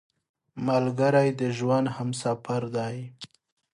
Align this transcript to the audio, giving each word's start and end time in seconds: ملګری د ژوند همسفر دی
ملګری 0.67 1.29
د 1.39 1.41
ژوند 1.57 1.87
همسفر 1.97 2.61
دی 2.75 2.97